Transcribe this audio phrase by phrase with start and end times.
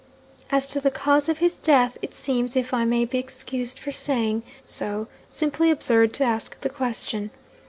[0.49, 3.91] '"As to the cause of his death, it seems (if I may be excused for
[3.91, 7.29] saying so) simply absurd to ask the question.